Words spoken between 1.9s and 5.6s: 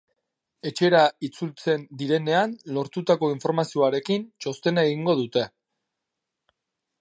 direnean lortutako informazioarekin txostena egingo dute.